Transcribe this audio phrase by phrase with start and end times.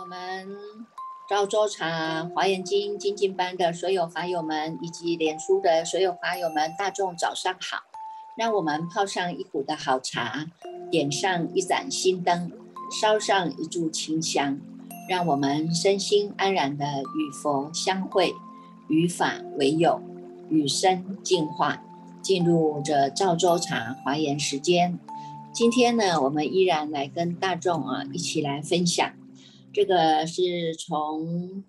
[0.00, 0.46] 我们
[1.28, 7.78] 赵州茶华严经精进班的所有法友们，以及脸书的所有法友们，大众早上好！
[8.36, 10.46] 让我们泡上一壶的好茶，
[10.88, 12.52] 点上一盏心灯，
[12.92, 14.60] 烧上一炷清香，
[15.10, 18.32] 让我们身心安然的与佛相会，
[18.86, 20.00] 与法为友，
[20.48, 21.82] 与生进化，
[22.22, 24.96] 进入这赵州茶华严时间。
[25.52, 29.17] 今天呢，我们依然来跟大众啊一起来分享。
[29.72, 31.64] 这个是从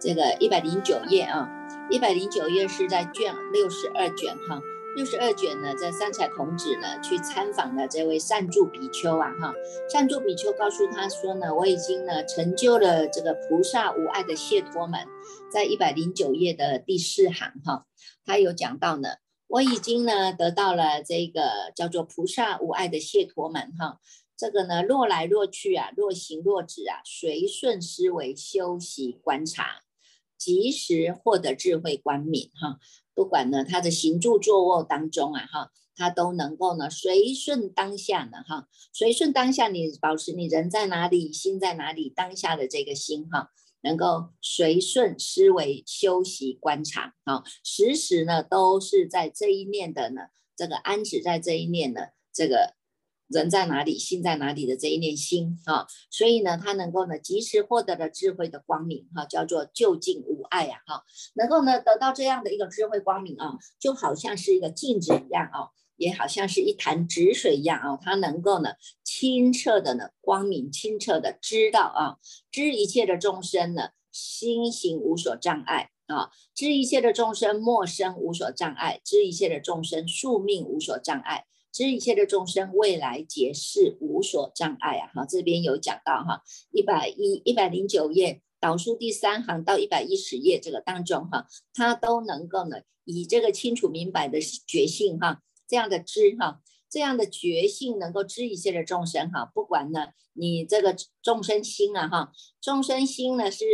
[0.00, 1.48] 这个一百零九页啊，
[1.90, 4.60] 一百零九页是在卷六十二卷哈，
[4.96, 9.52] 六十二卷呢，在三彩童子呢去参访的这位善住比丘啊哈，
[9.88, 15.06] 善住比丘告诉他说呢，我已经呢成就了这个菩萨无碍的解脱门，
[15.52, 17.84] 在一百零九页的第四行哈，
[18.24, 19.10] 他有讲到呢，
[19.46, 23.98] 我已经呢得到了这个叫做菩萨无碍的解脱门哈。
[24.42, 29.82] 这个呢，若来若去啊，若行若止啊，随顺思维修习观察，
[30.36, 32.80] 及时获得智慧光明哈。
[33.14, 43.50] 不管呢他的行住坐卧当中啊哈，他都能够呢随顺当下呢哈，随顺当下，你保持你人在哪里，心在哪里，当下的这个心哈，
[43.82, 50.22] 能够随顺思维修习观察啊，时时呢都是在这一念的呢，
[50.56, 52.74] 这个安止在这一念的这个。
[53.32, 61.02] 人在哪里，心在哪里的这一念心啊，所以呢，他能够呢及时获得了智慧的光明哈，叫做究竟无碍呀哈，
[61.34, 72.16] 能够呢得到这样的一个智慧光明啊，就好像是一个镜子一样啊，也好像是一潭止水一样啊，他能够呢清澈的呢光明清澈的知道啊，
[72.50, 81.46] 知一切的众生呢心行无所障碍啊，知一切的众生陌生无所障碍，知一切的众生宿命无所障碍。
[81.72, 85.10] 知一切的众生未来皆是无所障碍啊！
[85.14, 96.60] 哈，这边有讲到哈，一百一一百零九页导数第三行到一百一十页这个当中哈，他都能够呢以这个清楚明白的觉性哈，这样的知哈，
[96.90, 103.64] 这样的觉性能够知一切的众生哈，不管呢你这个众生心啊哈，众生心呢是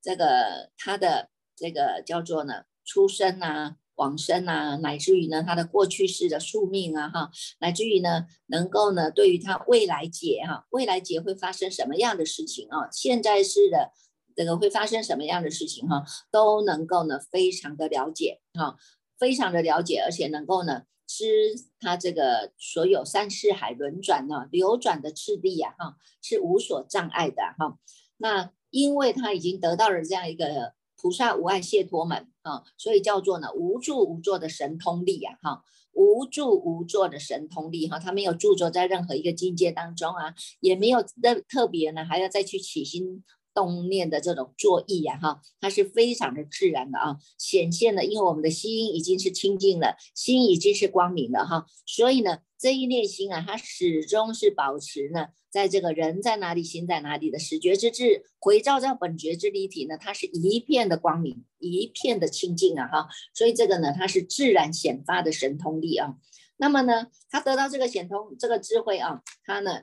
[0.00, 3.76] 这个他的这个叫做呢出生啊。
[3.98, 12.88] 往生啊，乃至于呢，他的过去式的宿命啊，哈，乃至于呢，能够呢，对于他未来劫哈，未来劫会发生什么样的事情啊？
[12.92, 13.90] 现在式的
[14.36, 18.76] 这个会发生什么样的事情哈，都能够呢，非常的了解哈，
[19.18, 27.76] 非常的了解，而且能够呢，知他这个所有三世海轮转呢，流转的次第呀，哈，是无所障碍的哈。
[28.18, 30.77] 那因为他已经得到了这样一个。
[31.00, 43.22] 菩萨无碍解脱门啊，所以叫做呢无住无作的神通力啊，哈，无住无作的神通力哈，他没有驻着在任何一个境界当中啊，也没有特特别呢，还要再去起心
[43.58, 55.26] 动念的这种作意呀，哈，它是非常的自然的啊，显现了，因为我们的心已经是清净了，心已经是光明了哈，所以呢，这一念心啊，它始终是保持呢。
[55.50, 59.96] 在这个人在哪里，心在哪里的始觉之智回照在本觉之立体呢？
[59.98, 62.86] 它是一片的光明，一片的清净啊！
[62.86, 66.14] 哈，所以这个呢，它是自然显发的神通力啊。
[66.58, 69.82] 那么呢，他得到这个显通这个智慧啊，他呢，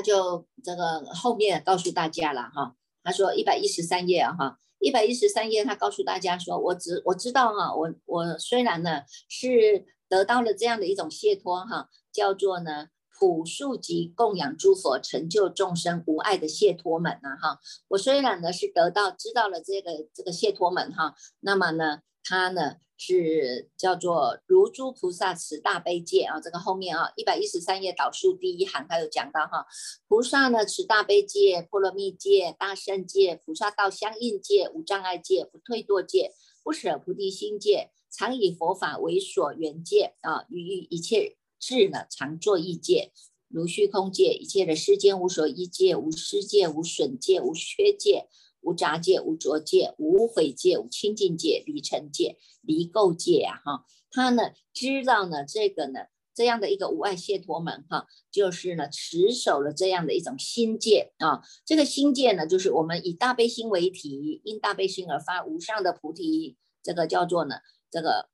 [0.00, 2.74] 就这个后面告诉大家了哈。
[3.02, 12.88] 他说一百一十三页啊哈，一百一十三页他告诉大家说，我只我知道哈，我我虽然呢是得到了这样的一种解脱哈，叫做呢。
[13.20, 17.58] 朴素及供养诸佛，成就众生无碍的解脱门呐，哈！
[17.88, 29.66] 我虽然呢是得到知道了这个这个解脱门哈，那么呢，它呢是叫做如诸菩萨持大悲戒啊，这个后面啊一百一十三页导数第一行，他有讲到哈，
[30.06, 36.32] 菩萨呢持大悲戒、波罗蜜戒、大圣戒、菩萨道相应戒、无障碍戒、不退堕戒、
[36.62, 41.36] 不舍菩提心戒，常以佛法为所缘戒啊，于一切。
[41.62, 43.12] 智呢，常作意界，
[43.48, 53.60] 如虚空界，一切的世间无所依界，无失界，无损界，无缺界，无杂界，无浊界，无毁界，无清净界，离尘界，离垢界呀！
[53.64, 56.00] 哈，他呢知道呢这个呢
[56.34, 61.42] 这样的一个无碍解脱门哈，就是呢持守了这样的一种心界啊。
[61.64, 67.56] 这个心界呢，就是我们以大悲心为体，因大悲心而发无上的菩提，这个叫做呢
[67.90, 68.28] 这个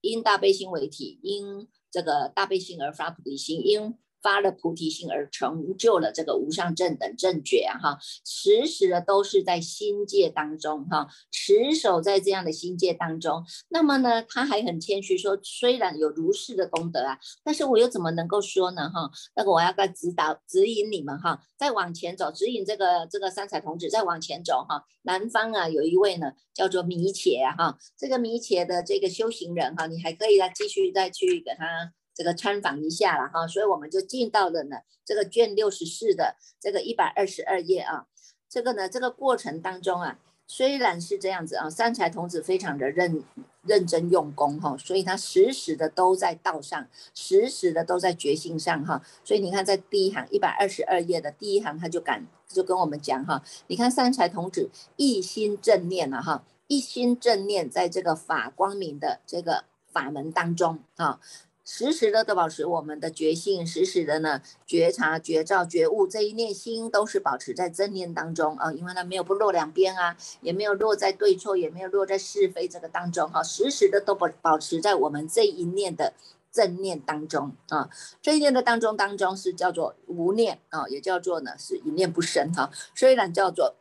[0.00, 3.96] 因大悲心为体，因这个大悲心而发菩提心，因
[4.26, 13.44] 发了菩提心而成就了这个无上正等正觉啊哈，时时的都是在心界当中哈，持守在这样的心界当中。
[13.68, 19.08] 那么呢，他还很谦虚说，虽然有如是的功德啊，但是我又怎么能够说呢哈？
[19.36, 24.82] 那个我要该指导指引你们哈，再往前走，指引这个这个三彩童子再往前走哈。
[25.02, 31.92] 南方啊，有一位呢叫做弥且哈，这个弥且的这个修行人哈，你还可以再继续再去给他。
[32.16, 38.06] 这个参访一下了哈，所以我们就进到了呢这个卷六十四的这个一百二十二页啊。
[38.48, 43.22] 这个呢，这个过程当中啊，虽然是这样子啊，三才童子非常的认
[43.62, 49.02] 认真用功哈，所以他时时的都在道上，时时的都在觉性上哈。
[49.24, 61.20] 所以你看，在第一行一百二十二页的第一行，他就敢就跟我们讲哈，你看三才童子一心正念了哈，一心正念在这个法光明的这个法门当中啊。
[61.68, 76.12] 时时的都保持我们的觉性，时时的呢觉察、觉照、觉悟，这一念心都是保持在正念当中啊，因为它没有不落两边啊，也没有落在对错，也没有落在是非这个当中哈，时时的都保保持在我们这一念的
[76.52, 77.90] 正念当中啊，
[78.22, 83.74] 这一念的当中当中是叫做无念啊，也叫做呢是一念不生哈，虽然叫做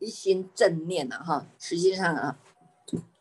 [0.00, 2.36] 一心正念呐哈，实际上啊。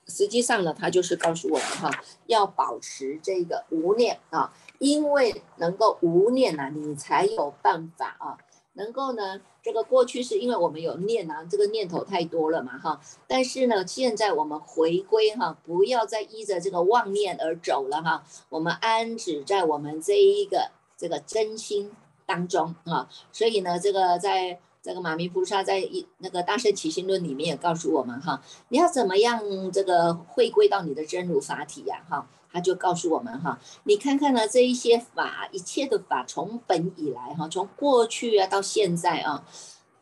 [0.08, 1.92] 实际上呢，他就是告诉我们哈，
[2.28, 8.38] 要保持这个无念啊，因为能够无念呐，你才有办法啊，
[8.74, 21.92] 能够呢，这个过去是因为我们有念啊，这个念头太多了嘛哈，但是呢，现在我们回归哈，不要再依着这个妄念而走了哈，我们安止在我们这一个这个真心
[22.26, 24.60] 当中啊，所以呢，这个在。
[24.88, 39.44] 这个马明菩萨在一那个《大圣起心论》里面也告诉我们哈，你要怎么样这个回归到你的真如法体呀哈，他就告诉我们哈，你看看呢这一些法，一切的法从本以来哈，从过去啊到现在啊。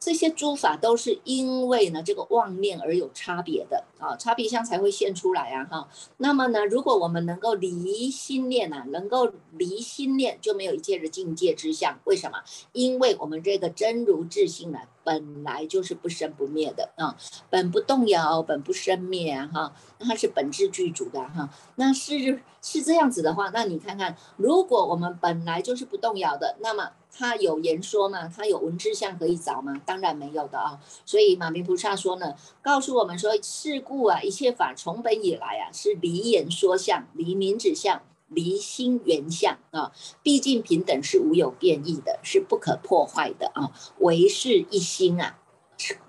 [0.06, 5.90] 这些诸法都是因为呢这个妄念而有差别的啊，差别相才会现出来啊哈。
[6.18, 12.00] 那么呢，如果我们能够离心念啊，能够离心念，就没有一切的境界之相。
[12.04, 12.38] 为什么？
[12.72, 17.18] 因为我们这个真如自性呢，本来就是不生不灭的啊，
[17.50, 21.50] 本不动摇，本不生灭啊哈，它是本质具足的哈。
[21.78, 26.92] 那是是这样子的话，那你看看，如果我们本来就是不动摇的，那么。
[27.18, 28.28] 他有言说吗？
[28.28, 29.82] 他有文字相可以找吗？
[29.86, 30.80] 当然没有的啊。
[31.06, 39.94] 所以马明菩萨说呢，告诉我们说，事故啊，一切法从本以来啊，是离言说相，离名指相，离心缘相啊。
[40.22, 43.72] 毕竟平等是无有变异的，是不可破坏的啊。
[44.00, 45.38] 唯是一心啊，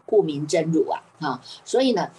[0.05, 1.41] 故名真如啊啊。
[1.65, 2.11] 所以呢。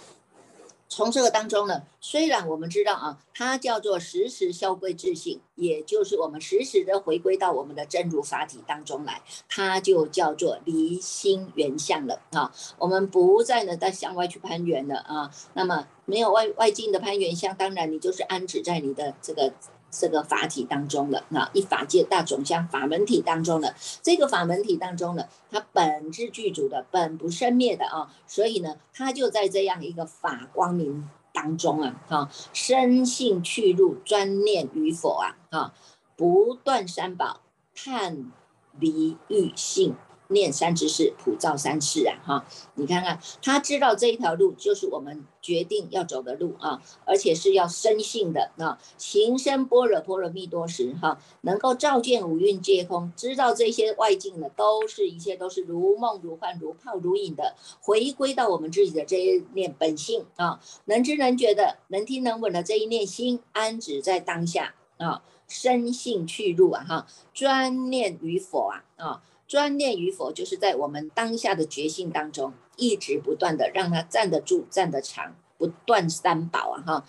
[0.88, 12.52] 从这个当中呢，虽然我们知道啊，它叫做时时消归自性，也就是我们时时的回归到我们的真如法体当中来，它就叫做离心原相了啊。
[12.78, 15.30] 我们不再呢再向外去攀缘了啊。
[15.54, 19.52] 那么没有外外境的攀缘相，当然你就是安置在你的这个。
[19.90, 35.72] 这个法体当中的那一法界大总相法门体当中的这个法门体当中的，它本质具足的，本不生灭的啊，所以呢，它就在这样一个法光明当中啊，哈，生性去入专念与否啊，哈，
[36.16, 37.40] 不断三宝
[37.74, 38.30] 探
[38.78, 39.94] 离欲性。
[40.28, 42.18] 念三知识，普照三世啊！
[42.24, 42.44] 哈，
[42.74, 48.78] 你看看，他知道这一条路就是我们决定要走的路啊，而且是要深信的啊。
[48.98, 69.22] 行深般若波罗蜜多时，哈，能够照见五蕴皆空，知道这些外境的都是一切都是如梦如幻如泡如影的，回归到我们自己的这一念本性啊，能知能觉的，能听能闻的这一念心，安止在当下啊，深信去入啊，哈，专念与否啊，啊。
[69.48, 77.04] 专念与否，就是在我们当下的决心当中，一直不断的让它站得住、站得长，不断三宝啊哈。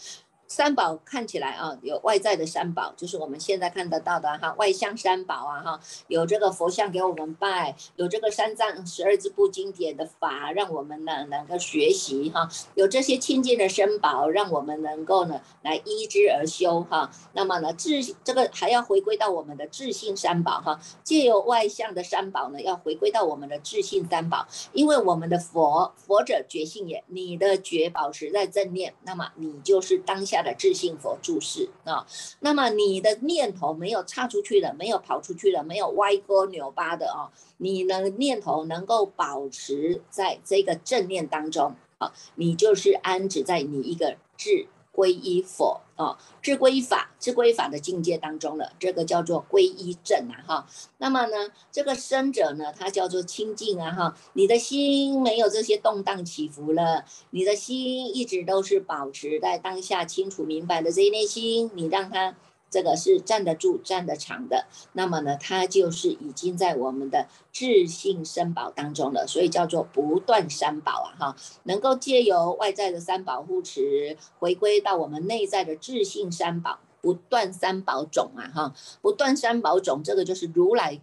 [0.51, 17.11] 三宝看起来啊，有外在的三宝，就是我们现在看得到的哈，外相三宝啊哈，有这个佛像给我们拜，有这个三藏十二支部经典的法，让我们呢能够学习哈，有这些亲近的身宝，让我们能够呢来依之而修哈。
[17.33, 30.38] 那么呢，自这个还要回归到我们的自信三宝哈，借由外相的三宝呢，要回归到我们的自信三宝，因为我们的佛佛者觉性也，你的觉保持在正念，那么你就是当下。
[30.41, 32.05] 的自信佛注释啊，
[32.39, 50.67] 那么你的念头没有岔出去的，没有跑出去的，没有歪锅扭巴的啊，你的念头能够保持在这个正念当中啊，你就是安止在你一个智归依佛啊，至归法，至归法的境界当中了，这个叫做归一正啊，哈。
[50.97, 54.15] 那么呢，这个生者呢，他叫做清净啊，哈。
[54.31, 62.33] 你的心没有这些动荡起伏了，你的心一直都是保持在当下清楚明白的这一内心，你让它。
[62.69, 81.01] 这个是站得住、站得长的，那么呢，它就是已经在我们的智性三宝当中了，所以叫做不断三宝啊，哈，能够借由外在的三宝护持，回归到我们内在的智性三宝，不断三宝种啊，哈，不断三宝种，这个就是如来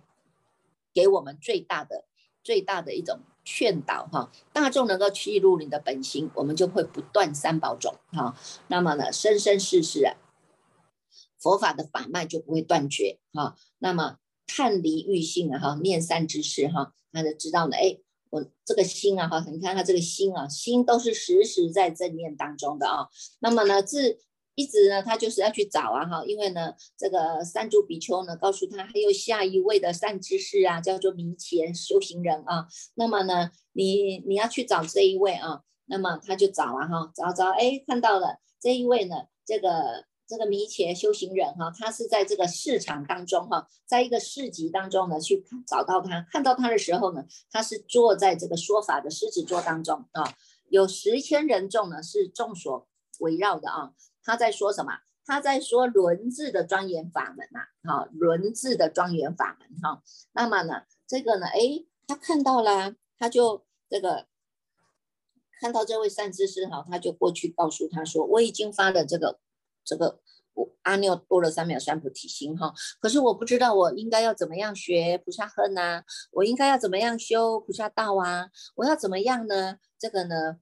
[0.94, 2.04] 给我们最大的、
[2.44, 8.36] 最大的一种劝导哈，大众能够去入你的本心，我们就会不断三宝种哈，
[8.68, 10.14] 那么呢，生生世世啊。
[11.38, 14.16] 佛法的法脉就不会断绝哈，那么
[14.46, 17.98] 探离欲性啊哈，念善知识哈，他就知道了哎，
[18.30, 23.08] 我这个心啊哈，你看他这个心啊，心都是时时在正念当中的啊。
[23.40, 24.18] 那么呢，自
[24.54, 32.66] 一直呢，他就是要去找啊哈，因为呢，这个三足比丘呢告诉他还有下一位的善知识啊，叫做弥前修行人啊。
[32.94, 40.06] 那么呢，你你要去找这一位啊，那么他就找啊哈，找找哎，看到了这一位呢，这个。
[40.28, 50.34] 这个弥切修行人哈，他是在这个市场当中哈，在一个市集当中呢，去找到他，看到他的时候呢，他是坐在这个说法的狮子座当中啊，
[50.68, 52.88] 有十千人众呢是众所
[53.20, 53.92] 围绕的啊。
[54.24, 54.98] 他在说什么？
[55.24, 60.02] 他在说轮字的庄严法门呐，哈，轮字的庄严法门哈。
[60.32, 64.26] 那么呢，这个呢，哎，他看到了，他就这个
[65.60, 69.38] 看到这位善知识哈，他就过去告诉他说，我已经发了这个。
[69.86, 70.20] 这个
[70.54, 76.02] 我阿耨多罗三藐三菩提心哈，可是我不知道我应该要怎么样学菩萨恨呐，
[76.32, 78.48] 我应该要怎么样修菩萨道啊？
[78.74, 79.76] 我要怎么样呢？
[79.98, 80.56] 这个呢，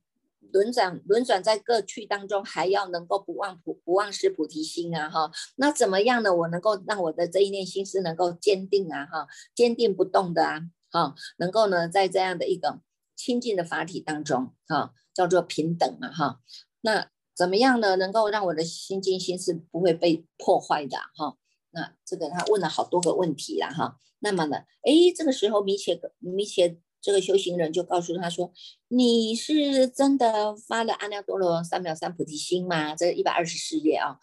[0.52, 5.31] 轮转轮转在各趣当中，还要能够不忘菩不忘失菩提心啊哈。
[5.57, 6.35] 那怎么样呢？
[6.35, 12.81] 我能够让我的这一念心思能够坚定啊哈，坚定不动的啊哈，能够呢在这样的一个
[13.14, 16.40] 清净的法体当中哈，叫做平等嘛哈，
[16.81, 17.13] 那。
[17.36, 17.96] 怎么样呢？
[17.96, 21.36] 能够让我的心经心是不会被破坏的哈？
[21.72, 23.98] 那这个他问了好多个问题了哈。
[24.20, 28.52] 那么呢，哎，这个时候弥切弥切这个修行人就告诉他说
[28.88, 34.16] ：“你是真的发了阿耨多罗三藐三菩提心吗？”这一百二十四页啊。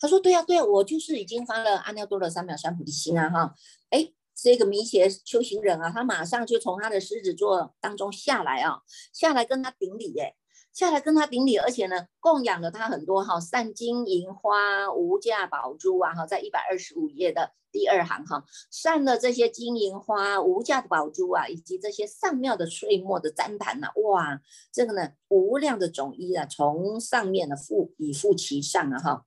[0.00, 3.54] 他说：“对呀，对呀，我就是已经发了阿耨多罗三藐三菩提心啊哈。”
[3.90, 8.80] 哎，这个弥切修行人啊，他马上就从他的狮子座当中下来啊，
[9.12, 10.34] 下来跟他顶礼耶。
[10.74, 24.40] 下来跟他顶礼，而且呢，供养了他很多哈，善金银花、无价宝珠啊哈，在一百二十五页的第二行哈，善了这些金银花、无价的宝珠啊，以及这些上妙的碎末的旃檀呐，哇，
[24.72, 29.24] 这个呢，无量的种衣啊，从上面呢覆以覆其上啊哈，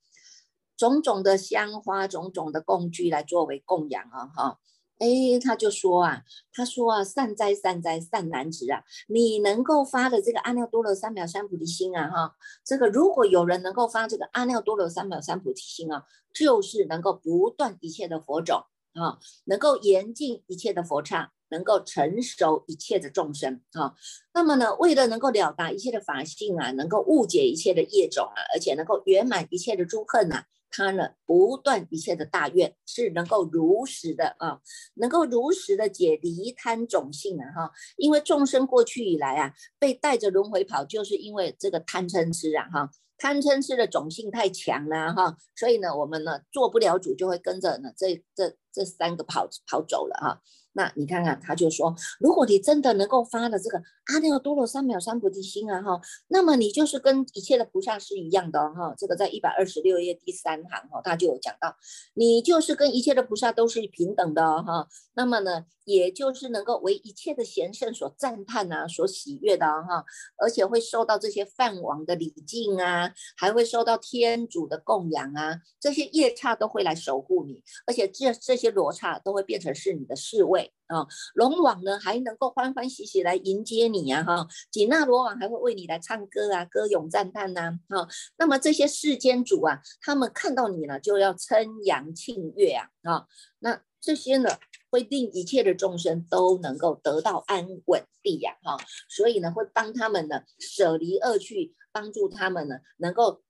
[0.75, 4.59] 种种的香花、种种的工具来作为供养啊哈。
[4.99, 12.35] 哎，他就说啊，他说啊，善哉善哉善男子啊，你能够发的这个阿耨多罗三藐三菩提心啊，哈，
[12.65, 18.63] 这个如果有人能够发这个阿耨多罗三藐三菩提心啊，就是能够不断一切的佛种
[18.93, 23.93] 啊，能够严禁一切的佛刹，能够成熟一切的众生啊。
[24.33, 30.45] 那么呢，为了能够了达一切的法性啊，能够误解一切的业种啊，而且能够圆满一切的诸恨呐。
[30.69, 34.59] 他呢，不断一切的大愿是能够如实的啊，
[34.95, 37.71] 能够如实的解离贪种性的哈。
[37.95, 50.41] 因为众生过去以来啊，被带着轮回跑，就是因为这个贪嗔痴啊哈，贪嗔痴的种性太强了哈，所以呢，我们呢做不了主，就会跟着呢这这这三个跑跑走了哈。
[50.77, 58.93] 那你看看，他就说，如果你真的能够发了这个阿耨多罗三藐三菩提心啊哈，那么你就是跟一切的菩萨是一样的哈。
[58.95, 61.75] 这个在一百二十六页第三行哈，他就有讲到，
[62.13, 64.87] 你就是跟一切的菩萨都是平等的哈。
[65.15, 70.05] 那么呢，也就是能够为一切的贤圣所赞叹啊，所喜悦的哈，
[70.37, 80.66] 而且会受到这些梵王的礼敬啊，还会受到天主的供养啊，这些夜叉都会来守护你，而且这这些罗刹都会变成是你的侍卫。
[80.87, 88.07] 啊，龙王呢还能够欢欢喜喜来迎接你呀，哈，紧那罗王还会为你来唱歌啊，歌咏赞叹呐，哈，
[88.37, 93.27] 那么这些世间主啊，他们看到你呢，就要称扬庆悦啊，啊，
[93.59, 94.49] 那这些呢，
[94.89, 98.77] 会令一切的众生都能够得到安稳地呀，哈，
[99.09, 103.43] 所以呢，会帮他们呢舍离恶趣，帮助他们呢能够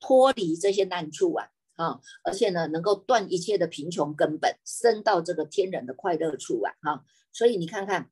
[0.00, 1.48] 脱离这些难处啊。
[1.76, 6.72] 啊，而且呢，能够断一切的贫穷根本，升到这个天人的快乐处啊！
[6.82, 8.10] 哈，所以你看看，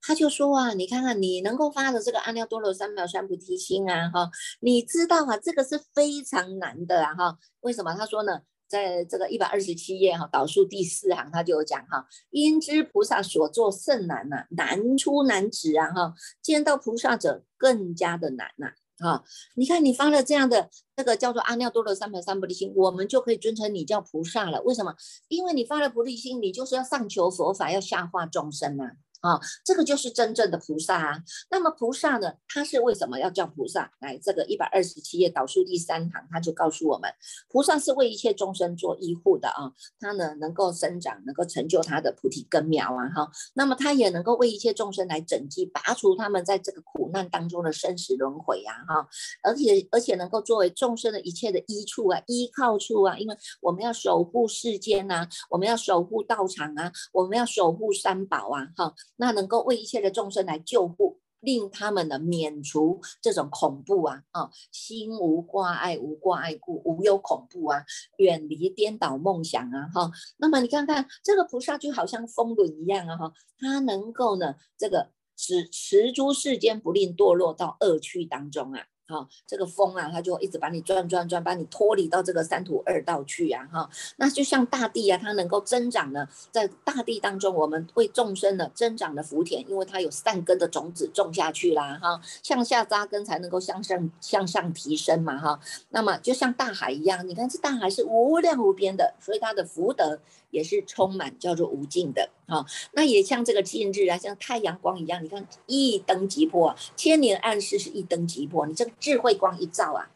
[0.00, 4.30] 他就说啊，你看看你能够发的这个阿耨多罗三藐三菩提心啊，哈，
[4.60, 7.92] 你知道啊，这个是非常难的啊，哈，为什么？
[7.94, 18.72] 他说呢，在这个一百二十七页哈，导数第四行他就有讲哈，因知菩萨所作甚难呐，难出难止啊，哈，见到菩萨者更加的难呐。
[18.98, 19.22] 啊，
[19.54, 24.60] 你看你发了这样的那个叫做阿耨多罗三藐三菩提心，我们就可以尊称你叫菩萨了。
[24.62, 24.94] 为什么？
[25.28, 28.90] 因为你发了菩提心，你就是要上求佛法，要下化众生嘛。
[29.20, 31.22] 啊，这个就是真正的菩萨啊。
[31.50, 33.90] 那么菩萨呢，他是为什么要叫菩萨？
[34.00, 37.10] 来，这个一百二十七页导数第三行，他就告诉我们，
[37.48, 39.72] 菩萨是为一切众生做依护的啊。
[39.98, 43.08] 他呢，能够生长，能够成就他的菩提根苗啊。
[43.08, 48.74] 哈，那么他也能够为一切众生来整济，拔除他们在这个苦难当中的生死轮回啊。
[48.86, 49.08] 哈，
[49.42, 53.18] 而且而且能够作为众生的一切的依处啊、依靠处啊。
[53.18, 58.64] 因为我们要守护世间呐，我们要守护道场啊，我们要守护三宝啊。
[58.76, 58.94] 哈。
[59.18, 67.84] 那能够为一切的众生来救护，令他们呢免除这种恐怖啊啊，心无挂碍，无挂碍故无忧恐怖啊，
[68.16, 70.10] 远离颠倒梦想啊哈。
[70.38, 78.86] 那么你看看这个菩萨就好像风轮一样啊哈，他能够呢这个使持诸世间不令堕落到恶趣当中啊。
[79.10, 83.66] 好，这个风啊，它就一直把你转转转，把你脱离到这个三途二道去呀！
[83.72, 83.88] 哈，
[84.18, 91.98] 那就像大地啊，它能够增长呢，在大地当中，我们为众生的增长的福田，因为它有善根的种子种下去啦！
[92.02, 95.38] 哈，向下扎根才能够向上向上提升嘛！
[95.38, 100.20] 哈，那么就像大海一样，你看这大海是无量无边的，所以它的福德。
[100.50, 110.10] 也是充满叫做无尽的啊，那也像这个近日啊，像太阳光一样，你看一灯即破，千年暗示是一灯即破，你这个智慧光一照啊，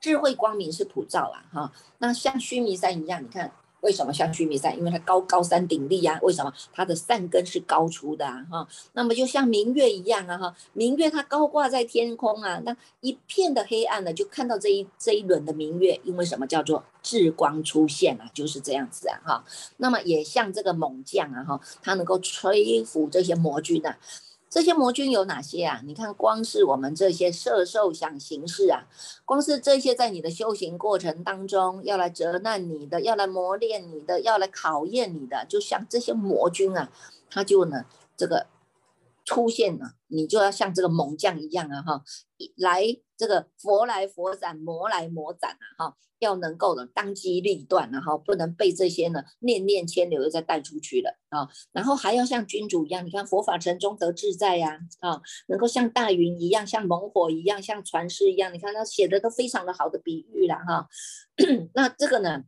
[0.00, 3.52] 智慧光明是普照啊，哈，那像须弥山一样，你看。
[3.80, 4.74] 为什么像须弥山？
[4.78, 6.18] 因为它高高山顶立啊。
[6.22, 8.42] 为什么它的善根是高出的啊？
[8.50, 18.24] 哈，那么就像明月一样啊，哈，明月它高挂在天空啊，那一片的黑暗呢，就看到这一这一轮的明月，因为什么叫做智光出现啊？
[18.32, 19.44] 就是这样子啊，哈。
[19.76, 23.98] 那么也像这个猛将啊，哈，他能够吹拂这些魔军啊。
[24.54, 25.82] 这些魔君有哪些啊？
[25.84, 28.86] 你看，光是我们这些色受想行识啊，
[29.24, 36.88] 光是这些在你的修行过程当中要来折难你的，要来磨练你的，要来考验你的，就像这些魔君啊，
[37.28, 37.84] 他就呢
[38.16, 38.46] 这个
[39.24, 42.02] 出现了，你就要像这个猛将一样啊，哈，
[42.56, 42.84] 来
[43.16, 45.96] 这个佛来佛斩，魔来魔斩啊，哈。
[46.20, 51.46] 要能够的当机立断，然后不能被这些呢念念牵流，又再带出去了啊。
[51.70, 58.54] 然后还要像君主一样，你看佛法城中得自在呀啊，能够像大云一样，像猛火一样，像传世一样。
[58.54, 60.88] 你看他写的都非常的好的比喻了哈。
[61.74, 62.44] 那这个呢，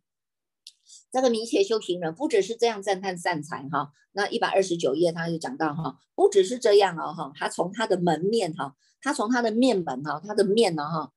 [1.13, 3.93] 这个明邪修行人不只是这样赞叹善财哈。
[4.13, 11.13] 那一百二十九页他就讲到哈，不只是这样哦哈，他从他的门面哈，他从他的面门哈，他的面呢哈。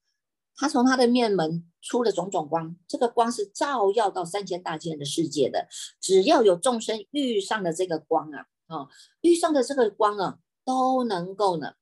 [0.62, 5.69] 他从他的面门出了种种光，这个光是照耀到三千大千的世界的。
[6.02, 8.89] 只要有众生遇上的这个光啊，啊，
[9.21, 11.75] 遇上的这个光啊，都能够呢，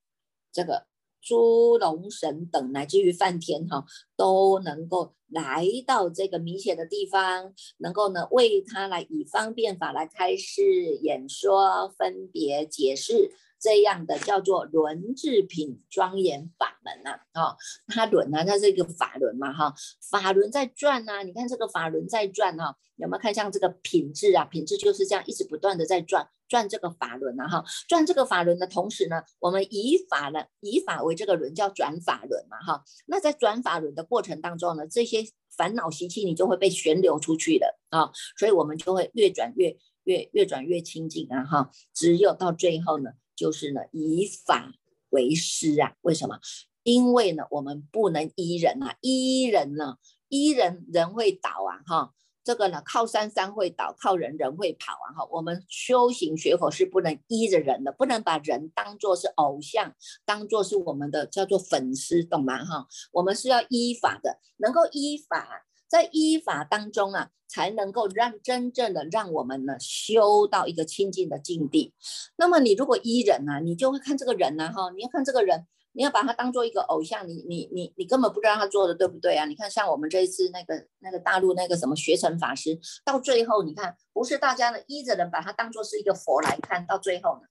[0.52, 0.86] 这个
[1.28, 3.84] 诸龙神等乃至于梵天哈，
[4.16, 10.64] 都能够来到这个明显的地方，能够呢为他来以方便法来开示
[11.02, 13.34] 演说、分别解释。
[13.60, 17.56] 这样的叫做轮制品庄严法门呐，啊，
[17.88, 19.74] 它轮啊，它是一个法轮嘛，哈，
[20.12, 24.46] 法轮在转呐，你看这个法轮在转哈，有没有看像这个品质啊？
[24.46, 43.10] 品质就是这样一直不断的在转，转这个法轮呐，哈，转这个法轮的同时呢，我们以法呢，以法为这个轮叫转法轮嘛，哈，那在转法轮的过程当中呢，这些烦恼习气你就会被旋流出去的啊，所以我们就会越转越越越转越清净啊，哈，只有到最后呢。
[43.38, 44.74] 就是呢，以法
[45.12, 45.94] 为师啊？
[46.02, 46.40] 为什么？
[46.84, 49.98] 因为呢，我们不能依人啊，依人呢，
[50.30, 59.94] 依人人会倒啊，哈，这个呢，靠山山会倒，靠人人会跑啊，哈，我们修行学佛是不能依着人的，不能把人当做是偶像，
[60.26, 62.66] 当做是我们的叫做粉丝，懂吗？
[62.66, 65.67] 哈，我们是要依法的，能够依法。
[65.88, 71.94] 在依法当中啊，才能够让真正的让我们呢修到一个清净的境地。
[72.36, 79.46] 那么你如果依人呢，你就会看这个人呢，哈，你要看这个人，你要把他当做一个偶像，你你你你根本不知道他做的对不对啊？
[79.46, 87.48] 你看像我们这一次那个那个大陆那个什么学成法师，到最后你看不是大家呢依着人把他当做是一个佛来看，到最后呢，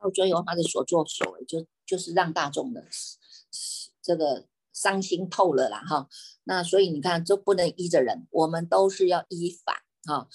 [0.00, 2.84] 到最后他的所作所为就就是让大众的
[4.02, 4.46] 这个。
[4.76, 6.08] 伤心透了啦，哈，
[6.44, 10.28] 那所以你看，就不能依着人，我们都是要依法，啊，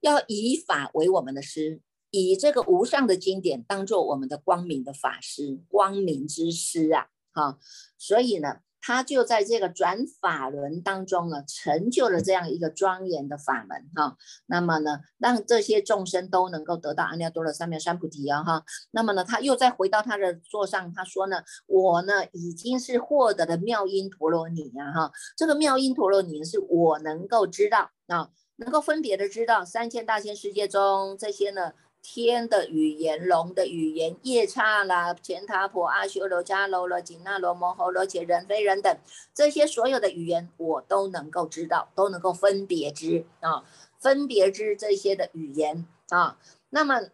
[0.00, 1.80] 要以法为我们的师，
[2.10, 7.58] 以这个无上的经典当做我们的光明的法师，光明之师啊，哈，
[7.96, 8.60] 所以呢。
[8.86, 14.16] 他就在这个转法轮当中呢，成就了这样一个庄严的法门哈。
[14.46, 18.62] 那么呢，让这些众生都能够得到阿耨多罗三藐三菩提啊哈。
[18.92, 25.10] 那么呢，他又再回到他的座上，他说呢，我呢已经是获得了妙音陀罗尼呀哈。
[25.36, 31.72] 这个妙音陀罗尼是我能够知道啊，能够分别的知道三千大千世界中这些呢。
[32.08, 38.96] 天的语言，龙的语言，夜叉啦、乾塔婆、阿修罗、迦罗罗、紧那罗、摩诃罗且人非人等，
[39.34, 43.64] 这些所有的语言，我都能够知道，都能够分别之啊，
[43.98, 46.38] 分别之这些的语言啊。
[46.70, 47.10] 那么，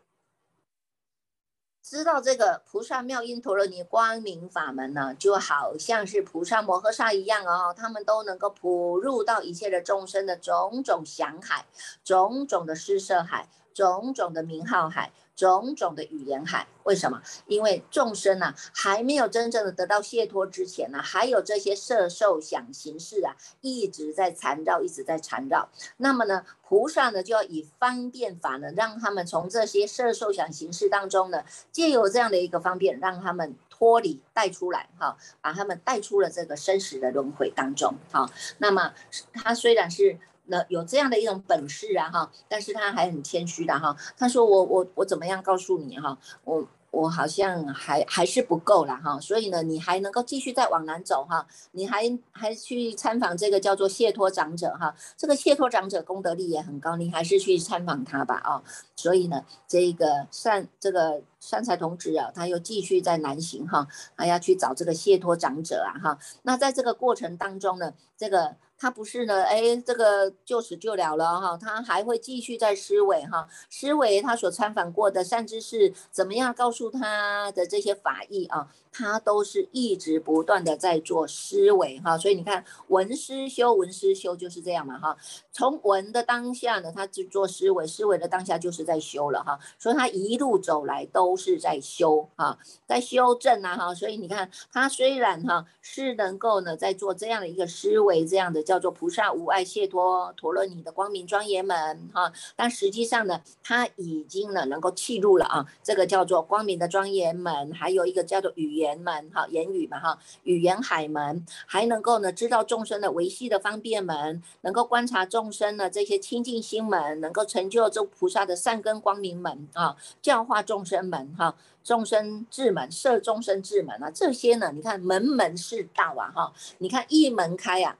[1.82, 11.64] 知道这个菩萨妙音陀罗尼光明法门呢，就好像是菩萨摩诃萨一样哦，他们都能够普入到一切的众生的种种想海，
[12.04, 13.48] 种种的施舍海。
[13.74, 17.20] 种种的名号海，种种的语言海，为什么？
[17.46, 25.68] 因为众生呢，还没有真正的得到解脱之前呢，还有这些色受想行识啊，一直在缠绕，一直在缠绕。
[25.96, 38.30] 那么呢，菩萨呢，就要以方便法呢，让他们从这些色受想行识当中呢，借有这样的一个方便，让他们脱离带出来，哈，把他们带出了这个生死的轮回当中，哈。
[38.58, 38.92] 那么
[39.32, 40.18] 他虽然是。
[40.46, 43.96] 那有这样的一种本事啊哈，但是他还很谦虚的哈。
[44.16, 46.18] 他说我我我怎么样告诉你哈？
[46.44, 49.18] 我我好像还还是不够了哈。
[49.20, 51.46] 所以呢，你还能够继续再往南走哈。
[51.70, 54.94] 你还还去参访这个叫做谢托长者哈。
[55.16, 58.62] 这个谢托长者功德力也很高，你还是去参访他吧啊。
[58.96, 66.18] 所以呢，这个善这个善财童子啊，他又继续在南行哈，他要去找这个谢托长者啊哈。
[66.42, 68.56] 那在这个过程当中呢，这个。
[68.82, 78.66] 他不是呢，哎，这个就此就了了哈，他还会继续在思维哈，思维他所参访过的甚至是怎么样告诉他的这些法义啊。
[78.92, 85.16] 他都是一直不断的在做思维哈，所以你看文思修，文思修就是这样嘛哈。
[85.50, 89.58] 从文的当下呢，他只做思维，思维的当下就是在修了哈。
[89.78, 93.94] 所以他一路走来都是在修哈，在修正啊哈。
[93.94, 108.81] 所以你看他虽然哈是能够呢在做这样的一个思维，这样的叫做菩萨无碍解脱陀罗尼的光明庄严门哈，但实际上呢，他已经呢能够契入了啊，这个叫做光明的庄严门，还有一个叫做语言。
[108.82, 127.96] 言门哈，言语嘛哈，语言海门，还能够呢知道众生的维系的方便门，能够观察众生的这些清净心门，能够成就这菩萨的善根光明门啊，教化众生门哈，众生智门，摄众生智门啊，这些呢，你看门门是道啊哈，你看一门开呀。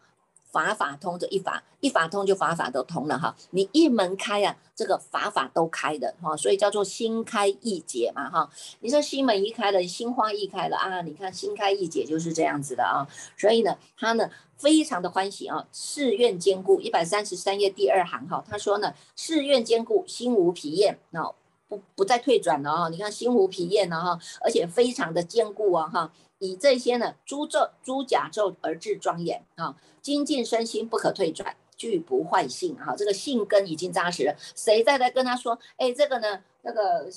[0.53, 8.49] 法法通这一法一法通就法法都通了哈，你一门开啊，这个法法都开的哈，所以叫做心开意解嘛哈。
[8.81, 13.09] 你说心门一开了，心花一开了啊，你看心开意解就是这样子的啊。
[13.37, 21.25] 所以呢，他呢非常的欢喜啊，誓愿坚固一百三十三页第二行哈，他说呢誓愿坚固心无疲厌，那
[21.67, 22.89] 不不再退转了啊。
[22.91, 26.13] 你看心无疲厌了哈，而且非常的坚固啊哈。
[26.43, 34.35] 以这些呢诸咒诸甲咒而至庄严啊，精进身心不可退转，拒不坏性啊，这个性根已经扎实了。
[34.57, 37.09] 谁再来跟他说，哎，这个呢，那个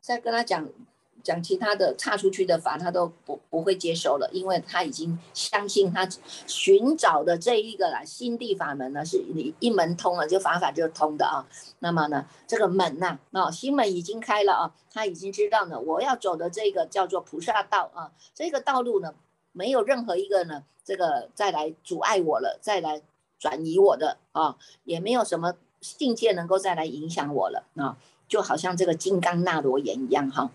[0.00, 0.66] 再跟他讲。
[1.22, 6.08] 讲其他的岔出去的法，他都不不会接受了，因为他已经相信他
[6.46, 11.46] 寻找的这一个啦心地法门呢，是你一门通了，就法法就通的啊。
[11.80, 19.14] 那么呢，这个门呐，啊，心门已经开了啊，他已经知道呢，我要走的这个叫做菩萨道啊，这个道路呢，
[19.52, 23.02] 没有任何一个呢，这个再来阻碍我了，再来
[23.38, 30.50] 转移我的啊，也没有什么境界能够再来影响我了啊，就好像这个金刚那罗言一样哈。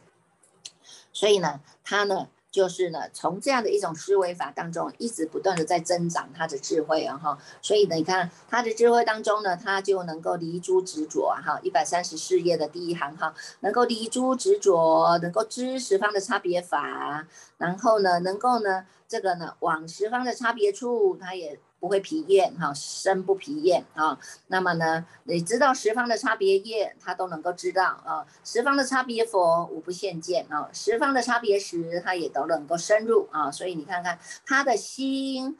[1.13, 7.37] 所以呢，他呢，就是呢，从这样的一种思维法当中，一直不断的在增长他的智慧啊哈。
[7.61, 11.59] 所以呢，你看他的智慧当中呢，他就能够离诸执着啊哈。
[11.61, 21.59] 一百三十四页的第一行哈，能够离诸执着，能够知十方的差别法，然后呢，能够呢，这个呢，往十方的差别处，他也。
[21.83, 24.17] 不会疲厌哈，身不疲厌啊。
[24.47, 28.25] 那么呢，你知道十方的差别业，他都能够知道啊。
[28.41, 30.69] 十方的差别佛，无不现见啊。
[30.71, 33.51] 十方的差别时，他也都能够深入啊。
[33.51, 35.57] 所以你看看他的心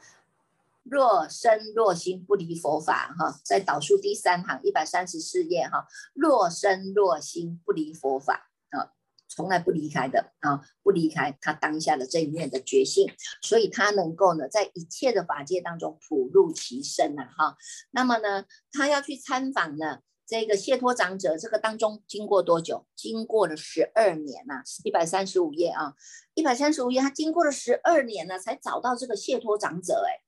[0.84, 3.38] 若身若心，不离佛法哈。
[3.42, 8.48] 在导数第三行一百三十四页哈，若身若心，不离佛法。
[9.34, 13.10] 从来不离开的啊，不离开他当下的这一面的觉性，
[13.42, 17.56] 所以他能够呢，在一切的法界当中普入其身呐哈。
[17.90, 22.86] 那么呢，他要去参访呢这个谢托长者，这个当中经过多久？
[22.96, 25.94] 经过了十二年呐，一百三十五页啊，
[26.34, 30.23] 一百三十五页，他经过了十二年呢，才找到这个谢托长者哎。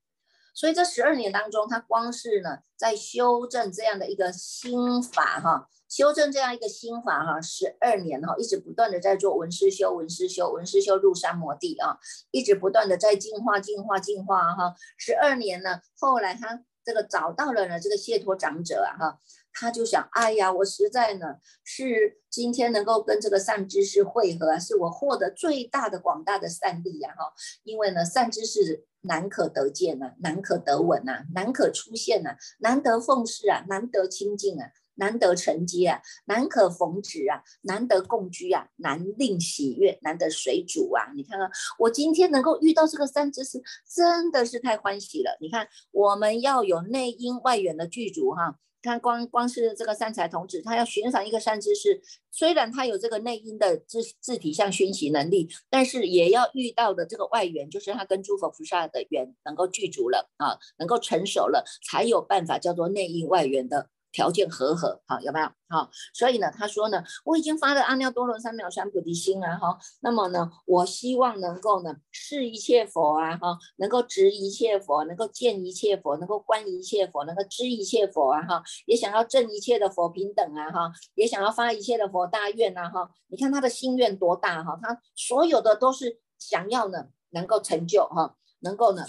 [0.57, 11.99] 所以这十二年当中，他光是呢在修正这样的一个心法哈，修正这样一个心法哈，十二年哈，一直不断的在做文思修，文思修，文思修入山摩地啊，
[12.31, 14.75] 一直不断的在进化，进化，进化哈。
[14.97, 19.21] 十二年呢，后来他这个找到了呢这个谢托长者啊哈。
[19.59, 27.33] 他就想，哎呀，我实在呢是今天能够跟这个善知识会合，是我获得最大的广大的善利呀哈！
[27.65, 41.11] 因为呢，善知识难可得见呐，难可得闻呐，难可出现呐，难得奉事啊，难得清净啊，难得承接啊，难可逢止啊，难得共居啊，难令喜悦，难得水煮啊！
[41.17, 45.39] 你看看，我今天能够遇到这个善知识，真的是太欢喜了。
[45.41, 48.59] 你看，我们要有内因外缘的具足哈。
[48.87, 63.91] 看，光光是这个善财童子，他要寻访一个善知识，虽然他有这个内因的自自体相熏习能力，但是也要遇到的这个外缘，就是他跟诸佛菩萨的缘能够具足了啊，能够成熟了，才有办法叫做内因外缘的。
[64.17, 65.47] 条件和合，好有没有？
[65.69, 89.05] 好，所以呢，他说呢，我已经发了阿耨多罗三藐三菩提心啊，哈，那么呢，我希望能够呢，视一切佛啊，哈，能够执一切佛，能够见一切佛，能够观一切佛，能够知一切佛啊，哈，也想要证一切的佛平等啊，哈，也想要发一切的佛大愿啊，哈，你看他的心愿多大哈，他所有的都是想要呢，能够成就哈，能够呢，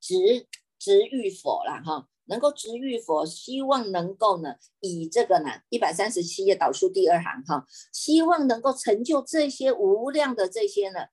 [0.00, 0.46] 执
[0.78, 2.08] 执欲佛了哈。
[2.26, 11.06] 能够直遇佛，希望能够呢，以这个呢一百三十七页导数第二行哈，希望能够成就这些无量的这些呢，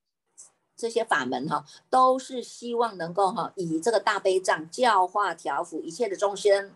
[0.76, 6.72] 这些法门哈，都是希望能够哈，以这个大悲藏教化调伏一切的众生，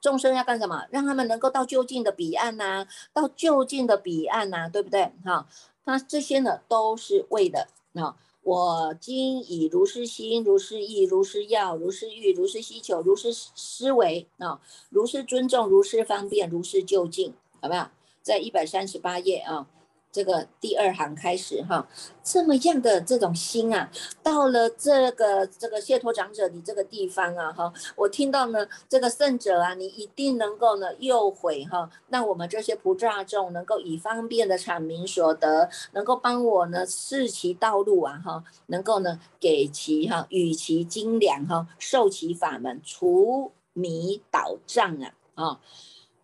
[0.00, 0.86] 众生要干什么？
[0.90, 5.12] 让他们能够到就近的彼岸呐，到就近的彼岸呐，对不对？
[5.24, 5.46] 哈，
[5.84, 8.16] 那这些呢，都是为的啊。
[8.42, 17.90] 我今以如是心、如是意、如是药、如是欲、如是需求、如是思维啊，如是尊重、如是方便、如是就近，好不好？
[18.22, 19.68] 在一百三十八页啊。
[20.10, 21.86] 这个第二行开始哈，
[22.24, 23.90] 这么样的这种心啊，
[24.22, 45.60] 到了这个这个谢托长者你这个地方啊哈，我听到呢这个圣者啊，你一定能够呢诱悔哈，让我们这些菩萨众能够以方便的阐明所得，能够帮我呢示其道路啊哈，能够呢给其哈与其精良哈，受其法门，除迷导障啊啊。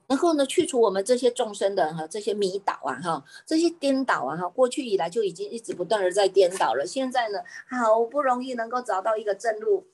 [0.07, 6.87] 然后呢，去除我们这些众生的哈这些迷倒啊哈，这些颠倒啊哈，过去以来就已经一直不断的在颠倒了。
[6.87, 7.39] 现在呢，
[7.69, 9.87] 好不容易能够找到一个正路，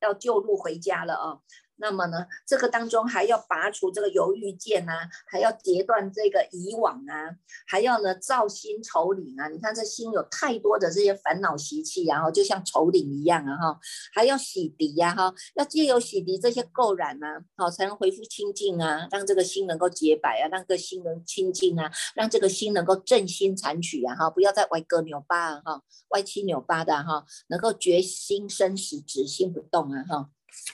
[0.00, 1.38] 要救路回家了啊。
[1.80, 4.92] 那么呢，这个当中还要拔除这个犹豫剑呐，
[5.26, 7.34] 还要截断这个以往啊，
[7.66, 9.48] 还要呢造新愁领啊。
[9.48, 13.80] 你看这心有太多的这些烦恼习气，然后就像愁领一样啊哈，
[14.12, 30.28] 还要洗涤呀哈，要借由洗涤这些垢染呐，好才能恢复清净啊，让这个心能够洁白啊，让个心能清净啊，让这个心能够正心残取啊哈，不要再歪歌扭巴啊哈，歪七扭八的哈，能够决心生死，止心不动啊哈，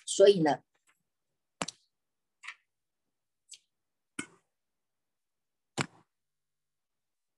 [0.05, 0.59] 所以呢。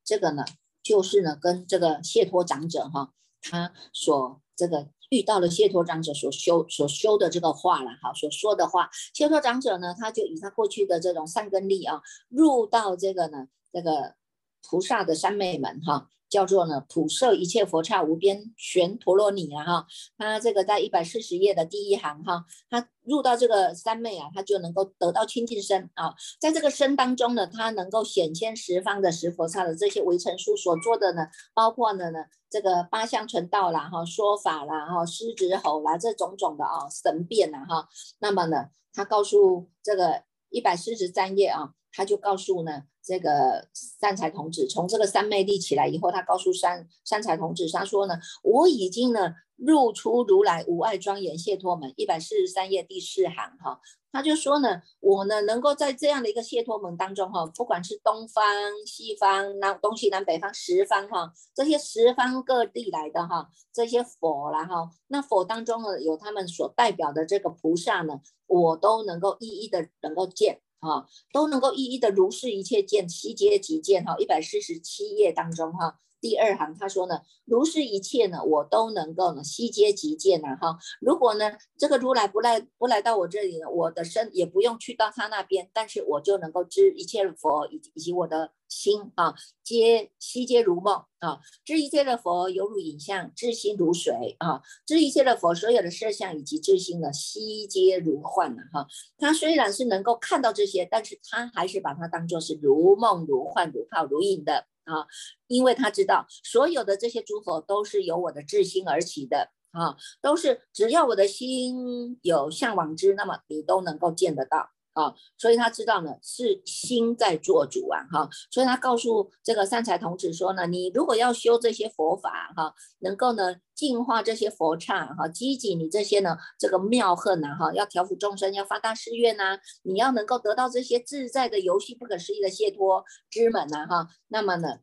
[0.09, 0.43] 这个呢，
[0.83, 14.15] 就是呢，跟这个谢托长者哈，他所这个遇到了谢托长者所修所修的这个话了哈，所说的话，谢托长者呢，他就以他过去的这种善根力啊，入到这个呢，这个
[14.63, 16.09] 菩萨的三昧门哈。
[16.29, 19.87] 叫做呢，普摄一切佛刹无边旋陀罗尼啊哈，
[20.17, 32.19] 他这个在一百四十页的第一行哈，他入到这个三昧啊，他就能够得到清净身啊，在这个身当中呢，他能够显现十方的十佛刹的这些围城书所做的呢，包括呢呢
[32.51, 37.89] 这个八相成道啦哈，说法啦哈，狮子吼啦这种种的啊神变呐哈，
[38.19, 42.83] 那么呢，他告诉这个一百四十三页啊，他就告诉呢。
[43.09, 53.81] 这个善财童子从这个三昧立起来以后，他告诉三三财童子，他说呢，我已经呢入出如来无碍庄严谢托门，一百四十三页第四行哈，
[54.13, 58.45] 他就说呢，我呢能够在这样的一个谢托门当中哈，不管是东方、
[58.85, 70.61] 西方、南东西南北方十方哈，这些十方各地来的哈，这些佛啦哈，那佛当中呢有他们所代表的这个菩萨呢，我都能够一一的能够见。
[70.81, 74.17] 啊，都能够一一的如是一切见，悉皆即见哈。
[74.19, 80.79] 一百四十七页当中哈，第二行他说呢，如是一切呢，我都能够呢悉皆即见呐哈。
[81.01, 98.87] 如果呢这个如来不来不来到我这里呢，我的身也不用去到他那边，但是我就能够知一切佛以以及我的心啊，皆悉皆如梦啊，知一切的佛犹如影像，知心如水啊，知一切的佛所有的色相以及知心呢，悉皆如幻呢哈。
[99.17, 104.67] 他虽然是能够看到这些，但是他还是把它当做是如梦如幻如泡如影的。
[104.89, 105.07] 啊，
[105.49, 115.15] 因为他知道所有的这些诸佛都是由我的智心而起的啊，都是只要我的心有向往之，那么你都能够见得到啊。
[115.37, 118.29] 所以他知道呢，是心在做主啊，哈。
[118.51, 134.79] 所以他告诉这个三才童子说呢，你如果要修这些佛法哈，能够呢净化这些佛刹哈，积极你这些呢这个妙恨呐哈，要调伏众生，要发大誓愿呐，你要能够得到这些自在的游戏不可思议的解脱之门呐哈，那么呢。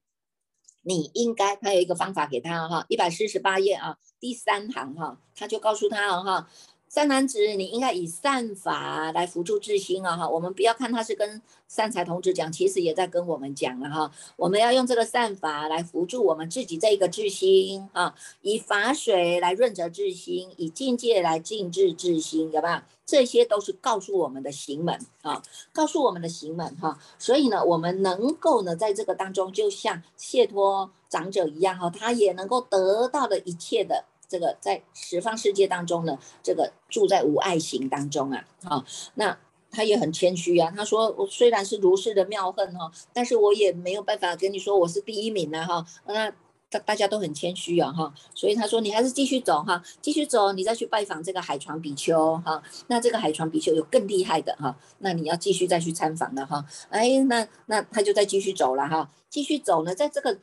[0.88, 6.47] 你应该，他有一个方法给他哈，一百四十八页啊，第三行哈，他就告诉他了哈。
[6.95, 10.15] 善男子，你应该以善法来辅助自心啊！
[10.15, 14.10] 哈，我们不要看他是跟善财童子讲，其实也在跟我们讲了哈。
[14.38, 22.79] 我们要用这个善法来辅助我们自己这一个自心啊，以法水来润泽自心，以境界来静治自心，有没有？
[23.05, 26.97] 这些都是告诉我们的行门啊，告诉我们的行门哈。
[27.19, 34.05] 所以呢，我们能够呢，在这个当中，就像谢托长者一样哈，他也能够得到的一切的。
[34.27, 38.85] 这个在十方世界当中呢，这个住在无爱行当中啊，哈，
[39.15, 39.38] 那
[39.71, 40.71] 他也很谦虚啊。
[40.75, 46.31] 他说：“我虽然是如是的妙恨哈，但是我也没有办法跟你说我是第一名啊哈。”那
[46.69, 52.61] 大大家都很谦虚啊哈，所以他说：“你还是继续走哈，继续走，你再去拜访这个海床比丘哈。
[52.88, 56.65] 那这个海床比丘有更厉害的哈，那你要继续再去参访了哈。
[56.89, 60.38] 哎，那那他就再继续走了哈，继续走呢，在这个。”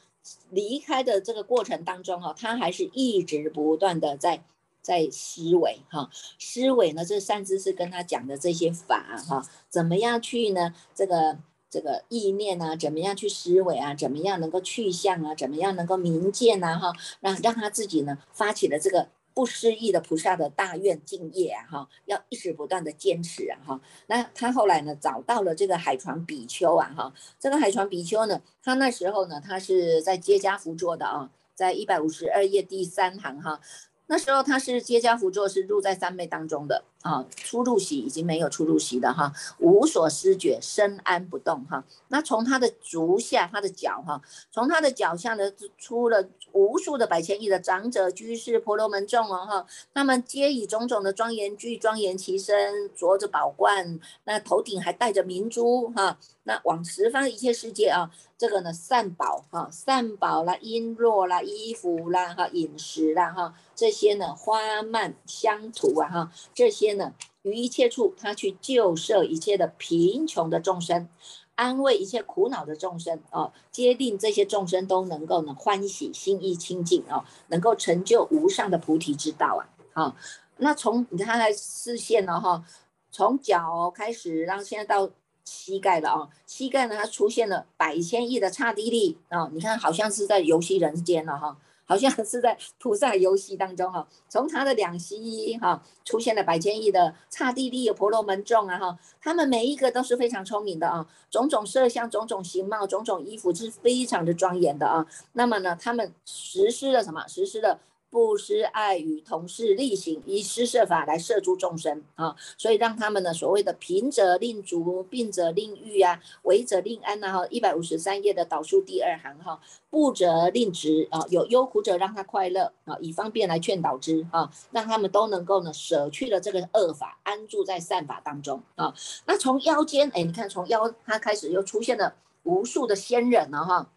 [0.51, 4.43] 离开的这个过程当中哈，他还是一直不断的在
[4.81, 10.75] 在思维哈，思维呢，这三知是跟他讲的这些法哈，怎么样去呢？
[10.95, 11.39] 这个
[11.71, 13.95] 这个意念啊，怎么样去思维啊？
[13.95, 15.35] 怎么样能够去向啊？
[15.35, 16.79] 怎么样能够明见呐？
[16.79, 19.09] 哈，让让他自己呢发起了这个。
[19.35, 23.81] 不失意的菩萨的大愿敬业啊，哈，要一直不断的坚持啊，哈。
[24.07, 27.13] 那他后来呢，找到了这个海床比丘啊，哈。
[27.39, 33.61] 这个海床比丘呢，他那时候呢，他是在接家福做的啊，在一百五十二页第三行哈。
[34.07, 41.85] 那时候他是接家福座，是入在三昧当中的啊，出入席已经没有出入席的哈，无所思觉，深安不动哈。
[42.09, 58.11] 那从他的足下，他的脚哈，从他的脚下呢，出了无数的百千亿的长者、居士、婆罗门众哦哈，他们皆以种种的庄严具庄严其身，着着宝冠，那头顶还戴着明珠哈，那往十方一切世界啊。
[58.39, 71.09] 这个呢，善宝哈，善宝啦，璎珞啦，衣服啦，哈，饮食啦，哈，这些呢，花蔓香土啊，哈，这些呢，于一切处，他去救摄一切的贫穷的众生，
[71.55, 80.17] 安慰一切苦恼的众生啊，皆令这些众生都能够呢欢喜，心意清净啊，能够成就无上的菩提之道啊，好，
[80.59, 82.65] 那从你看他视线了哈，
[83.11, 85.11] 从脚开始，然后现在到。
[85.45, 91.59] 膝盖了啊，膝盖呢，它出现了百千亿的刹帝利啊，你看好像是在游戏人间了哈，
[91.93, 107.29] 好像是在菩萨游戏当中哈，从他的两膝哈出现了百千亿的刹帝利婆罗门众啊哈，他们每一个都是非常聪明的啊，种种色相、种种形貌、种种衣服是非常的庄严的啊，那么呢，他们实施了什么？
[107.29, 107.79] 实施了。
[108.13, 128.93] 不施爱与同事力行，以施设法来摄诸众生啊，所以让他们呢所谓的贫者令足，病者令愈啊，危者令安呐哈，一百五十三页的导数第二行哈，不者令直啊，有忧苦者让他快乐啊，以方便来劝导之啊，让他们都能够呢舍去了这个恶法，安住在善法当中啊。
[129.25, 133.91] 那从腰间哎，你看从腰他开始又出现了无数的仙人了哈，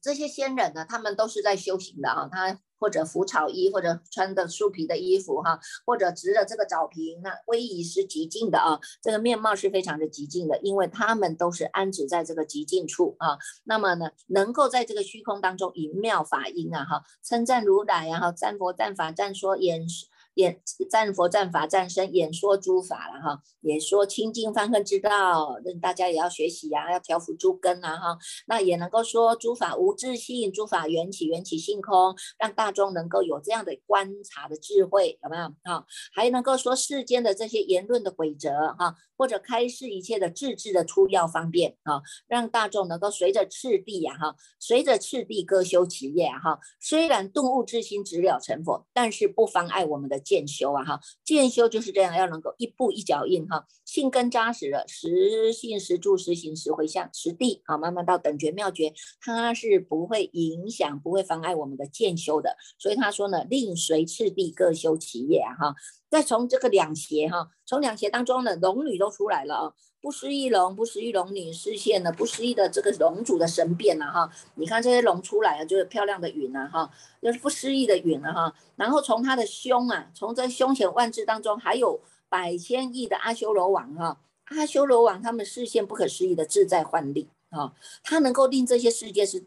[0.00, 2.60] 这些仙人呢，他们都是在修行的啊，他。
[2.84, 13.38] 或者服草衣，或者穿的树皮的衣服哈，或者执着这个枣瓶，那威仪是极静的啊，这个面貌是非常的极静的，因为他们都是安置在这个极静处啊。
[13.64, 19.88] 那么呢，能够在这个虚空当中以妙法音啊哈，称赞如来，然后赞佛、赞法、赞说，演
[20.34, 28.18] 演战佛、战法、战身，演说诸法了哈，也说清净方恨之道，那大家也要学习呀，要调伏诸根啊哈。
[28.46, 35.84] 那也能够说诸法无自性，诸法缘起，缘起性空，让大众能够有这样的观察的智慧，有没有啊？
[36.12, 46.58] 还能够说世间的这些言论的规则哈，或者开示一切的自治的出要方便啊，让大众能够随着次第呀哈，随着次第各修其业哈。
[46.80, 51.00] 虽然顿悟之心直了成佛，但是不妨碍我们的渐修啊哈。
[51.24, 62.56] 渐修就是这样，要能够一步一脚印哈，信根扎实了，实信实住实行实回向实地啊，慢慢到等觉妙觉，它是不会影响，不会妨碍我们的渐修的。
[62.78, 65.74] 所以他说呢，令随次第各修其业啊哈。
[66.10, 74.28] 再从这个两邪哈，从两邪当中呢，龙女都出来了啊，不思议龙，不思议龙女视现了不思议的这个龙主的神变了哈。
[74.56, 76.90] 你看这些龙出来了，就是漂亮的云了哈，
[77.22, 78.52] 就是不思议的云了哈。
[78.76, 89.44] 然后从他的胸啊，从这胸前万字当中，还有百千亿的阿修罗王哈，阿修罗王他们视现不可思议的自在幻力啊，他能够令这些世界是。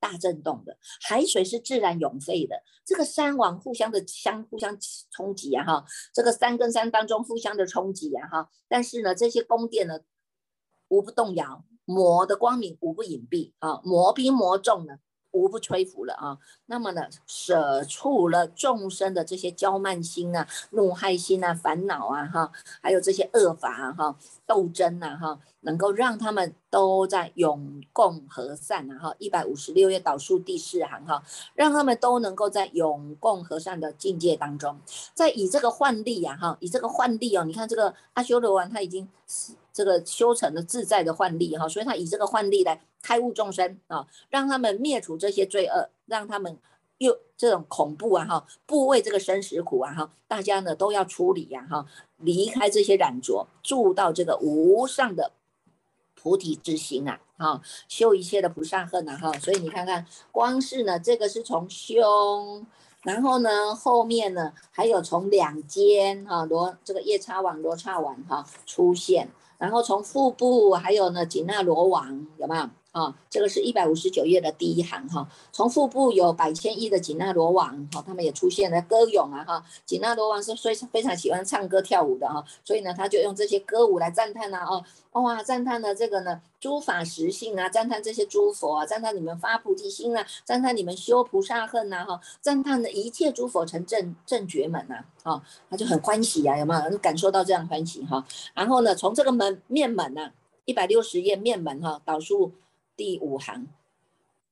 [0.00, 4.76] 大震动的海水是自然涌沸的，这个山王互相的相互相
[5.10, 10.00] 冲击啊哈，这个山跟山当中互相的冲击啊哈，但是呢，这些宫殿呢
[10.88, 14.98] 无不动摇，魔的光明无不隐蔽啊，魔兵魔众呢。
[15.32, 22.50] 无不吹拂了啊，那么呢，舍除了众生的这些骄慢心啊、怒害心啊、烦恼啊哈，
[22.80, 24.16] 还有这些恶法哈、
[24.46, 31.22] 斗争呐哈，能够让他们都在永共和善啊哈，一百五十六页导数第四行哈，
[31.54, 34.80] 让他们都能够在永共和善的境界当中，
[35.14, 39.08] 在以这个幻力呀哈，以这个幻力哦，你看这个阿修罗王他已经
[39.78, 42.80] 这个修成了自在的幻力哈，所以他以这个幻力来。
[43.00, 46.58] 开悟众生啊，让他们灭除这些罪恶，让他们
[46.98, 55.30] 又这种恐怖啊哈，不为这个生死苦啊哈，大家呢都要处理呀哈，离开这些染着，住到这个无上的
[56.16, 62.66] 菩提之心啊，哈，修一切的菩萨恨呐哈，所以你看看，光是呢这个是从胸，
[63.04, 72.68] 然后呢后面呢还有从两肩哈罗这个夜叉王罗刹王哈出现，然后从腹部还有呢紧那罗网有没有？
[72.92, 75.28] 啊，这个是一百五十九页的第一行哈。
[75.52, 79.62] 从腹部有百千亿的紧那罗王哈，他们也出现了歌咏啊哈。
[79.84, 84.82] 紧那罗王是非常非常喜欢唱歌跳舞的哈，所以呢，他就用这些歌舞来赞叹呐哦，
[85.20, 96.98] 哇，赞叹的这个呢诸法实性啊，赞叹这些诸佛啊，赞叹你们发菩提心啊，赞叹你们修菩萨恨呐哈，赞叹的一切诸佛成正正觉门呐，哈，他就很欢喜呀，有没有？
[96.98, 98.24] 感受到这样欢喜哈。
[98.54, 100.32] 然后呢，从这个门面门呐，
[100.64, 102.50] 一百六十页面门哈，导数。
[102.98, 103.77] 第五行。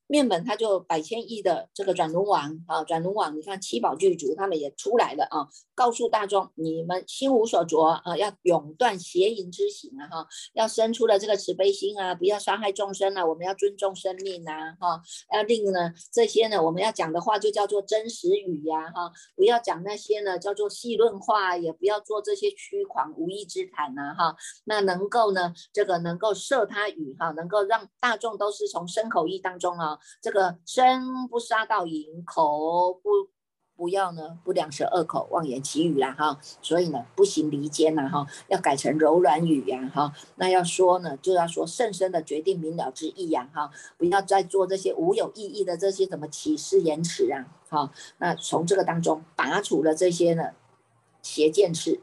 [0.08, 15.00] 面本他就百千亿的这个转轮王啊，转轮王，你看七宝具足，他们也出来了啊，告诉大众，你们心无所着啊，要永断邪淫之行啊，哈，要生出了这个慈悲心啊，不要伤害众生啊，我们要尊重生命呐，哈，
[15.34, 24.36] 要令呢这些呢，我们要讲的话就叫做真实语呀，哈，不要讲那些呢叫做戏论话，也不要做这些虚狂无义之谈呐，哈，
[24.66, 29.95] 那能够呢这个能够摄他语哈，能够让大众都是从身口意当中啊。
[30.20, 33.10] 这个身不杀盗淫，口不
[33.76, 50.52] 不要呢不两舌恶口妄言绮语啦哈，所以呢不行离间呐哈，要改成柔软语呀哈，那要说呢就要说甚深的决定明了之意呀哈，不要再做这些无有意义的这些什么起誓言辞啊哈，那从这个当中拔除了这些呢
[51.20, 52.00] 邪见事。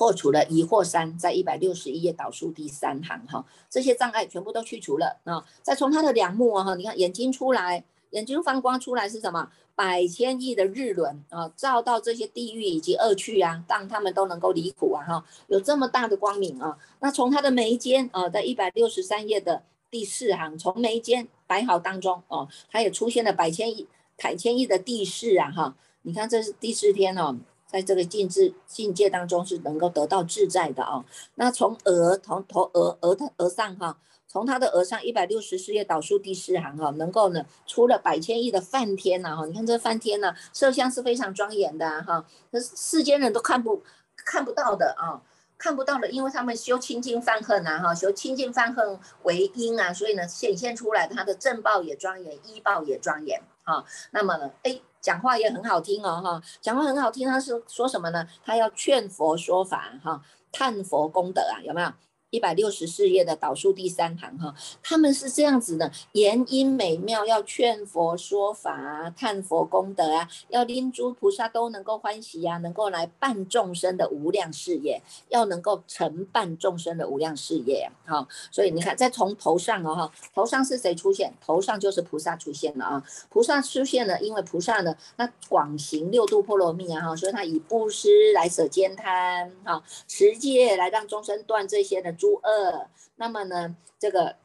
[0.00, 5.44] 破除了疑惑三，在一百六十一页导数第三行哈，这些障碍全部都去除了啊！
[5.60, 9.50] 再从他的两目啊哈，你看眼睛出来，眼睛放光出来是什么？
[9.74, 15.24] 百千亿的日轮啊，照到这些地狱以及恶趣啊，让他们都能够离苦啊哈！
[15.48, 16.78] 有这么大的光明啊！
[17.00, 23.86] 那从他的眉间啊，在一百六十三页的第四行，从眉间摆好当中哦，它也出现了百千亿、
[24.16, 25.76] 百千亿的地势啊哈！
[26.00, 27.36] 你看这是第四天哦。
[27.70, 31.04] 在这个境智境界当中是能够得到自在的啊。
[31.36, 33.96] 那从额从头额额的额上哈，
[34.26, 39.46] 从他的额上一百六十四页导数第四行哈，能够呢出了百千亿的梵天呐哈。
[39.46, 43.84] 你看这梵天呢，色相是非常庄严的哈，那世间人都看不
[44.16, 45.22] 看不到的啊，
[45.56, 53.84] 看不到的，因为他们修清净犯恨呐哈，修清净犯恨为因啊，所以呢显现出来他的正报也庄严，依报也庄严啊。
[54.10, 54.80] 那么呢，哎。
[55.00, 57.28] 讲话也很好听哦，哈，讲话很好听。
[57.28, 58.26] 他是说什么呢？
[58.44, 60.20] 他要劝佛说法，哈，
[60.52, 61.92] 叹佛功德啊，有没有？
[62.30, 64.54] 一百六十四页的导数第三行哈，
[64.84, 78.26] 他们是这样子的：言音美妙，要劝佛说法啊，看佛功德啊，要令诸菩萨都能够欢喜呀，能够来办众生的无量事业，要能够承办众生的无量事业哈。
[78.52, 81.34] 所以你看，再从头上哦哈，头上是谁出现？
[81.44, 83.04] 头上就是菩萨出现了啊！
[83.28, 92.14] 菩萨出现了，因为菩萨呢，那广行六度波罗蜜啊哈，所以他以布施来舍兼贪哈，持戒来让众生断这些的。
[92.20, 94.36] 诸恶，那么呢，这个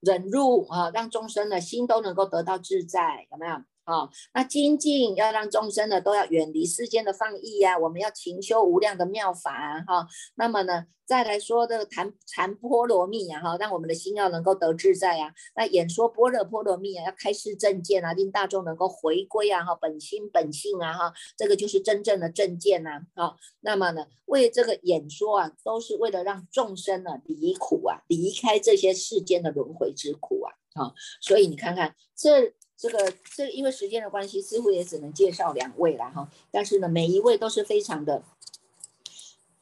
[0.00, 3.62] 忍辱啊，让众生的心都能够得到自在，有没有？
[3.86, 10.08] 好，那精进要让众生呢都要远离世间的放逸呀，我们要勤修无量的妙法啊哈。
[10.36, 15.34] 那么呢，再来说这个谈谈波罗蜜呀哈，让我们的心要能够得自在呀。
[15.54, 23.02] 那演说般若波罗蜜啊，要开示正见啊，令大众能够回归啊哈，本心本性啊哈，这个就是真正的正见呐。
[23.14, 30.54] 好，那么呢，为这个演说啊，都是为了让众生呢离苦啊，离开这些世间的轮回之苦啊。
[30.74, 32.54] 好，所以你看看这。
[32.84, 36.28] 这个这因为时间的关系，似乎也只能介绍两位了哈。
[36.50, 38.22] 但是呢，每一位都是非常的、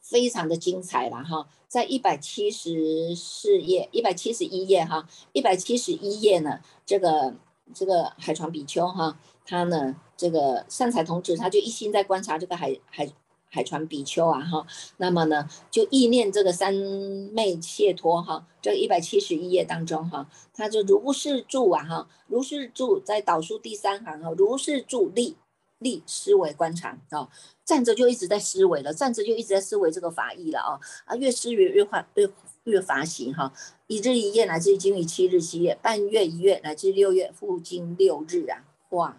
[0.01, 1.47] 非常的精彩了哈。
[1.69, 7.33] 在一百七十四页、一百七十一页哈，一百七十一页呢，这个
[7.73, 13.09] 这个海床比丘哈，他呢这个善财童子，他就一心在观察这个海海。
[13.53, 14.65] 海船比丘啊哈，
[14.97, 25.37] 那么呢就意念这个三昧解脱哈，这一百七十一页当中哈，他就如是住啊哈，如是住在导数第三行哈，如是住立
[25.77, 27.29] 立思维观察啊，
[27.63, 32.27] 站着就一直在思维了，站着就一直在思维这个法义了啊啊，越思越越化越
[32.63, 33.53] 越法喜哈，
[33.85, 39.15] 一日一夜乃至经历七日七夜，半月一月乃至六月复经六日啊，哇！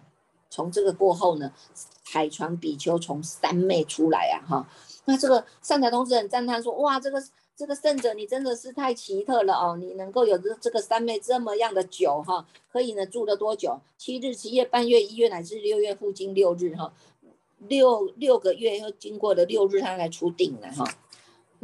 [0.51, 1.53] 从这个过后呢，
[2.15, 4.69] 海船比丘从三昧出来啊，哈，
[5.05, 7.21] 那这个善财童子很赞叹说，哇，这个
[7.57, 13.81] 这个圣者你真的是太奇特了哦，你能够有这这个三昧这么样的久哈，可以呢住了多久？
[13.99, 16.93] 七日七夜半月一月乃至六月附近六日哈，
[17.59, 20.85] 六六个月又经过了六日他才出定了哈。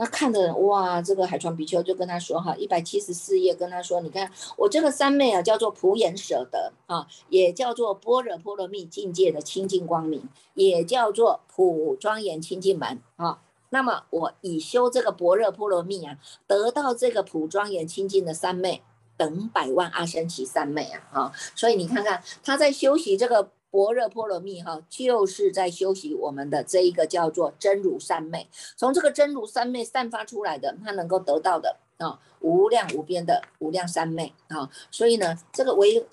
[0.01, 13.43] 那看着哇，这个海川比丘就跟他说哈，一百七十四页跟他说，你看我这个三昧啊，叫做普眼舍得啊，也叫做般若波罗蜜境界的清净光明，也叫做普庄严清净门啊。
[13.69, 18.83] 那么我以修这个般若波罗蜜啊，得到这个普庄严清净的三昧，
[19.19, 21.33] 等百万阿僧祇三昧啊啊。
[21.55, 23.51] 所以你看看他在修习这个。
[23.71, 36.05] 般若波罗蜜哈，就是在修习我们的这一个叫做真如三昧，从这个真如三昧散发出来的，它能够得到的啊，无量无边的无量三昧啊，所以呢，这个唯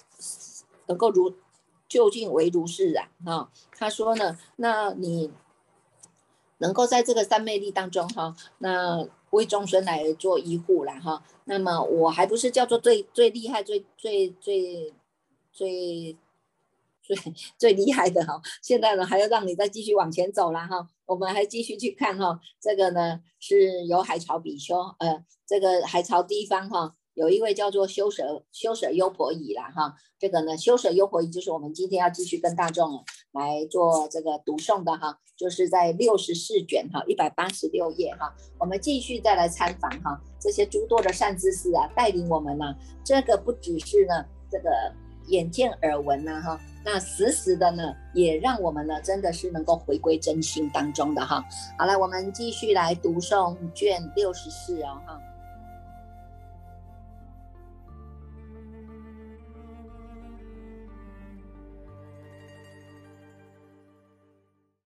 [0.86, 1.34] 能够如
[1.88, 5.32] 究竟唯如是啊啊，他说呢，那你
[6.60, 14.94] 能够在这个三昧力当中哈，那为众生来做医护了哈，那么我还不是叫做最最厉害、最最最
[15.52, 16.16] 最。
[17.08, 17.16] 最
[17.58, 44.70] 最厉害的哈，现在呢还要让你再继续往前走了哈，我们还继续去看哈，这个呢是有海潮比丘，呃，这个海潮地方哈，有一位叫做修舍修舍优婆夷啦哈，这个呢修舍优婆夷就是我们今天要继续跟大众来做这个读诵的哈，就是在六十四卷哈一百八十六页哈，我们继续再来参访哈，这些诸多的善知识啊带领我们呢，这个不只是呢这个
[45.28, 46.60] 眼见耳闻呐哈。
[46.84, 51.44] 那实时的呢，也让我们呢，真的是能够回归真心当中的哈。
[51.78, 55.20] 好了，我们继续来读诵卷六十四哦哈。